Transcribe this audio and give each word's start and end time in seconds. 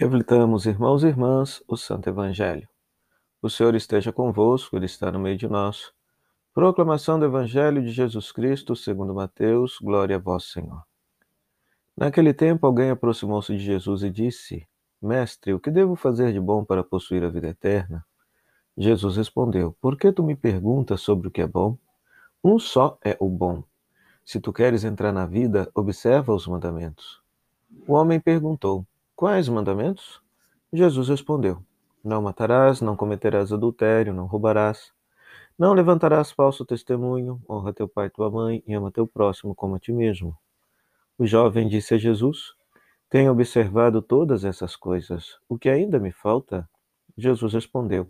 Reflitamos, 0.00 0.64
irmãos 0.64 1.02
e 1.02 1.08
irmãs, 1.08 1.60
o 1.66 1.76
Santo 1.76 2.08
Evangelho. 2.08 2.68
O 3.42 3.50
Senhor 3.50 3.74
esteja 3.74 4.12
convosco, 4.12 4.76
Ele 4.76 4.86
está 4.86 5.10
no 5.10 5.18
meio 5.18 5.36
de 5.36 5.48
nós. 5.48 5.92
Proclamação 6.54 7.18
do 7.18 7.24
Evangelho 7.24 7.82
de 7.82 7.90
Jesus 7.90 8.30
Cristo, 8.30 8.76
segundo 8.76 9.12
Mateus, 9.12 9.76
glória 9.82 10.14
a 10.14 10.18
vós, 10.20 10.52
Senhor. 10.52 10.84
Naquele 11.96 12.32
tempo, 12.32 12.64
alguém 12.64 12.90
aproximou-se 12.90 13.52
de 13.52 13.58
Jesus 13.58 14.04
e 14.04 14.10
disse: 14.10 14.68
Mestre, 15.02 15.52
o 15.52 15.58
que 15.58 15.68
devo 15.68 15.96
fazer 15.96 16.32
de 16.32 16.38
bom 16.38 16.64
para 16.64 16.84
possuir 16.84 17.24
a 17.24 17.28
vida 17.28 17.48
eterna? 17.48 18.06
Jesus 18.76 19.16
respondeu: 19.16 19.76
Por 19.80 19.98
que 19.98 20.12
tu 20.12 20.22
me 20.22 20.36
perguntas 20.36 21.00
sobre 21.00 21.26
o 21.26 21.30
que 21.32 21.42
é 21.42 21.46
bom? 21.46 21.76
Um 22.44 22.60
só 22.60 22.96
é 23.04 23.16
o 23.18 23.28
bom. 23.28 23.64
Se 24.24 24.38
tu 24.38 24.52
queres 24.52 24.84
entrar 24.84 25.12
na 25.12 25.26
vida, 25.26 25.68
observa 25.74 26.32
os 26.32 26.46
mandamentos. 26.46 27.20
O 27.84 27.94
homem 27.94 28.20
perguntou: 28.20 28.86
Quais 29.18 29.48
mandamentos? 29.48 30.22
Jesus 30.72 31.08
respondeu: 31.08 31.60
Não 32.04 32.22
matarás, 32.22 32.80
não 32.80 32.94
cometerás 32.94 33.52
adultério, 33.52 34.14
não 34.14 34.26
roubarás, 34.26 34.92
não 35.58 35.72
levantarás 35.74 36.30
falso 36.30 36.64
testemunho, 36.64 37.42
honra 37.50 37.72
teu 37.72 37.88
pai 37.88 38.06
e 38.06 38.10
tua 38.10 38.30
mãe 38.30 38.62
e 38.64 38.72
ama 38.74 38.92
teu 38.92 39.08
próximo 39.08 39.56
como 39.56 39.74
a 39.74 39.80
ti 39.80 39.92
mesmo. 39.92 40.38
O 41.18 41.26
jovem 41.26 41.66
disse 41.66 41.94
a 41.94 41.98
Jesus: 41.98 42.54
Tenho 43.10 43.32
observado 43.32 44.00
todas 44.00 44.44
essas 44.44 44.76
coisas. 44.76 45.36
O 45.48 45.58
que 45.58 45.68
ainda 45.68 45.98
me 45.98 46.12
falta? 46.12 46.70
Jesus 47.16 47.54
respondeu: 47.54 48.08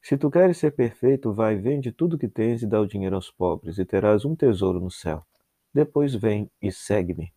Se 0.00 0.16
tu 0.16 0.30
queres 0.30 0.56
ser 0.56 0.70
perfeito, 0.70 1.34
vai, 1.34 1.56
vende 1.56 1.92
tudo 1.92 2.16
que 2.16 2.28
tens 2.28 2.62
e 2.62 2.66
dá 2.66 2.80
o 2.80 2.86
dinheiro 2.86 3.14
aos 3.14 3.30
pobres, 3.30 3.76
e 3.76 3.84
terás 3.84 4.24
um 4.24 4.34
tesouro 4.34 4.80
no 4.80 4.90
céu. 4.90 5.22
Depois 5.74 6.14
vem 6.14 6.50
e 6.62 6.72
segue-me. 6.72 7.30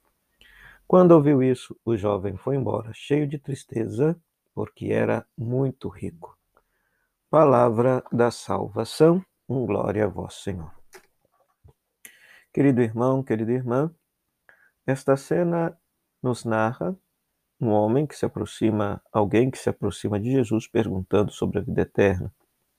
Quando 0.94 1.14
ouviu 1.14 1.42
isso, 1.42 1.76
o 1.84 1.98
jovem 1.98 2.38
foi 2.38 2.56
embora, 2.56 2.92
cheio 2.94 3.28
de 3.28 3.40
tristeza, 3.40 4.16
porque 4.54 4.94
era 4.94 5.26
muito 5.36 5.90
rico. 5.90 6.38
Palavra 7.31 8.04
da 8.12 8.30
salvação, 8.30 9.26
um 9.50 9.66
glória 9.66 10.06
a 10.06 10.08
vós, 10.08 10.36
Senhor. 10.36 10.72
Querido 12.54 12.80
irmão, 12.80 13.23
querida 13.23 13.52
irmã, 13.52 13.92
esta 14.86 15.17
cena 15.17 15.76
nos 16.22 16.45
narra 16.45 16.95
um 17.60 17.70
homem 17.70 18.06
que 18.06 18.16
se 18.16 18.28
aproxima, 18.28 19.02
alguém 19.12 19.50
que 19.50 19.58
se 19.58 19.70
aproxima 19.70 20.20
de 20.20 20.30
Jesus 20.30 20.67
perguntando 20.67 21.32
sobre 21.32 21.58
a 21.58 21.64
vida 21.64 21.82
eterna. 21.82 22.32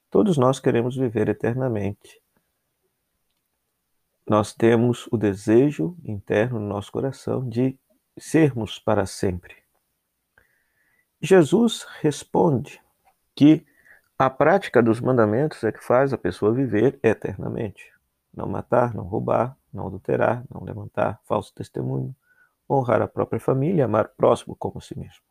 Todos 0.09 0.39
nós 0.39 0.61
queremos 0.61 0.97
viver 0.97 1.29
eternamente. 1.29 2.23
Nós 4.25 4.55
temos 4.55 5.09
o 5.11 5.17
desejo 5.17 5.97
interno 6.05 6.61
no 6.61 6.69
nosso 6.69 6.93
coração 6.93 7.49
de 7.49 7.77
sermos 8.19 8.79
para 8.79 9.07
sempre. 9.07 9.57
Jesus 11.21 11.87
responde 12.01 12.81
que 13.35 13.67
a 14.19 14.31
prática 14.31 14.83
dos 14.83 15.01
mandamentos 15.01 15.65
é 15.65 15.73
que 15.73 15.83
faz 15.83 16.13
a 16.13 16.19
pessoa 16.19 16.53
viver 16.53 16.99
eternamente. 17.03 17.93
Não 18.33 18.47
matar, 18.47 18.95
não 18.95 19.05
roubar, 19.05 19.57
não 19.73 19.87
adulterar, 19.87 20.45
não 20.53 20.63
levantar 20.63 21.21
falso 21.25 21.53
testemunho, 21.55 22.15
honrar 22.71 23.03
a 23.03 23.09
própria 23.09 23.41
família, 23.41 23.85
amar 23.85 24.07
o 24.07 24.17
próximo 24.17 24.55
como 24.57 24.79
a 24.79 24.81
si 24.81 24.99
mesmo. 24.99 25.25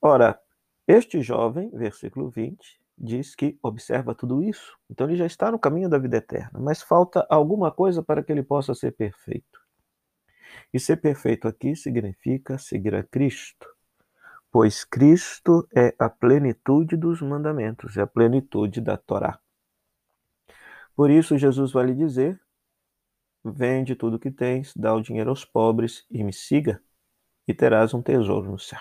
Ora, 0.00 0.40
este 0.86 1.20
jovem, 1.22 1.70
versículo 1.70 2.30
20, 2.30 2.80
diz 2.96 3.34
que 3.34 3.58
observa 3.62 4.14
tudo 4.14 4.42
isso. 4.42 4.78
Então 4.88 5.06
ele 5.08 5.16
já 5.16 5.26
está 5.26 5.50
no 5.50 5.58
caminho 5.58 5.88
da 5.88 5.98
vida 5.98 6.18
eterna, 6.18 6.58
mas 6.60 6.82
falta 6.82 7.26
alguma 7.28 7.70
coisa 7.72 8.02
para 8.02 8.22
que 8.22 8.30
ele 8.30 8.42
possa 8.42 8.74
ser 8.74 8.92
perfeito. 8.92 9.60
E 10.72 10.78
ser 10.78 10.96
perfeito 10.98 11.48
aqui 11.48 11.74
significa 11.74 12.58
seguir 12.58 12.94
a 12.94 13.02
Cristo, 13.02 13.66
pois 14.50 14.84
Cristo 14.84 15.66
é 15.74 15.94
a 15.98 16.08
plenitude 16.08 16.96
dos 16.96 17.20
mandamentos, 17.20 17.96
é 17.96 18.02
a 18.02 18.06
plenitude 18.06 18.80
da 18.80 18.96
Torá. 18.96 19.38
Por 20.94 21.10
isso, 21.10 21.38
Jesus 21.38 21.72
vai 21.72 21.86
lhe 21.86 21.94
dizer: 21.94 22.40
vende 23.44 23.94
tudo 23.94 24.18
que 24.18 24.30
tens, 24.30 24.72
dá 24.76 24.94
o 24.94 25.02
dinheiro 25.02 25.30
aos 25.30 25.44
pobres 25.44 26.04
e 26.10 26.22
me 26.22 26.32
siga, 26.32 26.82
e 27.46 27.54
terás 27.54 27.94
um 27.94 28.02
tesouro 28.02 28.50
no 28.50 28.58
céu. 28.58 28.80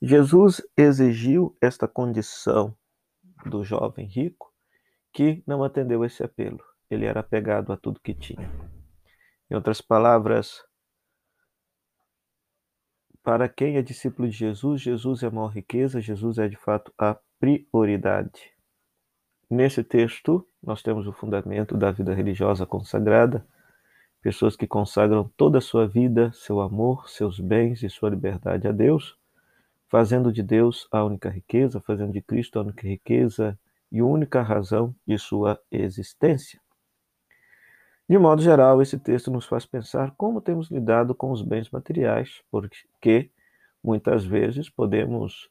Jesus 0.00 0.60
exigiu 0.76 1.56
esta 1.60 1.86
condição 1.86 2.76
do 3.46 3.64
jovem 3.64 4.06
rico 4.06 4.52
que 5.12 5.42
não 5.46 5.62
atendeu 5.62 6.04
esse 6.04 6.22
apelo. 6.22 6.60
Ele 6.90 7.06
era 7.06 7.20
apegado 7.20 7.72
a 7.72 7.76
tudo 7.76 8.00
que 8.00 8.12
tinha. 8.12 8.50
Em 9.52 9.54
outras 9.54 9.82
palavras, 9.82 10.64
para 13.22 13.46
quem 13.50 13.76
é 13.76 13.82
discípulo 13.82 14.26
de 14.26 14.34
Jesus, 14.34 14.80
Jesus 14.80 15.22
é 15.22 15.26
a 15.26 15.30
maior 15.30 15.48
riqueza, 15.48 16.00
Jesus 16.00 16.38
é 16.38 16.48
de 16.48 16.56
fato 16.56 16.90
a 16.96 17.18
prioridade. 17.38 18.50
Nesse 19.50 19.84
texto, 19.84 20.48
nós 20.62 20.82
temos 20.82 21.06
o 21.06 21.12
fundamento 21.12 21.76
da 21.76 21.90
vida 21.90 22.14
religiosa 22.14 22.64
consagrada, 22.64 23.46
pessoas 24.22 24.56
que 24.56 24.66
consagram 24.66 25.30
toda 25.36 25.58
a 25.58 25.60
sua 25.60 25.86
vida, 25.86 26.32
seu 26.32 26.58
amor, 26.58 27.10
seus 27.10 27.38
bens 27.38 27.82
e 27.82 27.90
sua 27.90 28.08
liberdade 28.08 28.66
a 28.66 28.72
Deus, 28.72 29.18
fazendo 29.86 30.32
de 30.32 30.42
Deus 30.42 30.88
a 30.90 31.04
única 31.04 31.28
riqueza, 31.28 31.78
fazendo 31.78 32.14
de 32.14 32.22
Cristo 32.22 32.58
a 32.58 32.62
única 32.62 32.88
riqueza 32.88 33.58
e 33.90 34.00
única 34.00 34.40
razão 34.40 34.96
de 35.06 35.18
sua 35.18 35.60
existência. 35.70 36.58
De 38.12 38.18
modo 38.18 38.42
geral, 38.42 38.82
esse 38.82 38.98
texto 38.98 39.30
nos 39.30 39.46
faz 39.46 39.64
pensar 39.64 40.14
como 40.18 40.42
temos 40.42 40.70
lidado 40.70 41.14
com 41.14 41.30
os 41.30 41.40
bens 41.40 41.70
materiais, 41.70 42.42
porque 42.50 43.30
muitas 43.82 44.22
vezes 44.22 44.68
podemos 44.68 45.48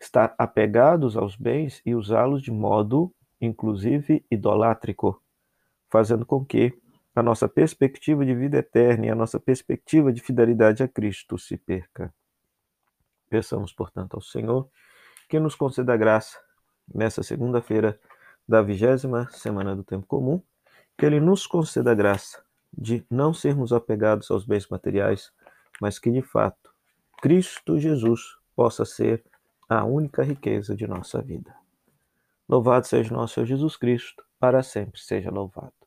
estar 0.00 0.32
apegados 0.38 1.16
aos 1.16 1.34
bens 1.34 1.82
e 1.84 1.96
usá-los 1.96 2.40
de 2.40 2.52
modo, 2.52 3.12
inclusive, 3.40 4.24
idolátrico, 4.30 5.20
fazendo 5.90 6.24
com 6.24 6.44
que 6.44 6.72
a 7.16 7.20
nossa 7.20 7.48
perspectiva 7.48 8.24
de 8.24 8.32
vida 8.32 8.58
eterna 8.58 9.06
e 9.06 9.10
a 9.10 9.16
nossa 9.16 9.40
perspectiva 9.40 10.12
de 10.12 10.20
fidelidade 10.20 10.84
a 10.84 10.86
Cristo 10.86 11.36
se 11.36 11.56
perca. 11.56 12.14
Peçamos, 13.28 13.72
portanto, 13.72 14.14
ao 14.14 14.20
Senhor 14.20 14.70
que 15.28 15.40
nos 15.40 15.56
conceda 15.56 15.96
graça 15.96 16.38
nessa 16.94 17.24
segunda-feira 17.24 17.98
da 18.46 18.62
vigésima 18.62 19.28
semana 19.32 19.74
do 19.74 19.82
tempo 19.82 20.06
comum 20.06 20.40
que 20.98 21.06
Ele 21.06 21.20
nos 21.20 21.46
conceda 21.46 21.92
a 21.92 21.94
graça 21.94 22.42
de 22.76 23.06
não 23.08 23.32
sermos 23.32 23.72
apegados 23.72 24.30
aos 24.30 24.44
bens 24.44 24.68
materiais, 24.68 25.32
mas 25.80 25.98
que 25.98 26.10
de 26.10 26.20
fato 26.20 26.70
Cristo 27.22 27.78
Jesus 27.78 28.36
possa 28.54 28.84
ser 28.84 29.24
a 29.68 29.84
única 29.84 30.22
riqueza 30.24 30.74
de 30.74 30.86
nossa 30.86 31.22
vida. 31.22 31.54
Louvado 32.48 32.86
seja 32.86 33.14
nosso 33.14 33.34
Senhor 33.34 33.46
Jesus 33.46 33.76
Cristo, 33.76 34.24
para 34.40 34.62
sempre 34.62 35.00
seja 35.00 35.30
louvado. 35.30 35.77